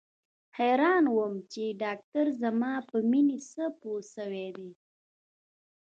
[0.57, 4.71] حيران وم چې ډاکتر زما په مينې څه پوه سوى دى.